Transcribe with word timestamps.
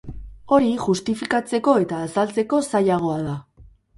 Hori 0.55 0.69
justifikatzeko 0.85 1.75
eta 1.83 1.99
azaltzeko 2.05 2.61
zailagoa 2.71 3.21
da. 3.29 3.37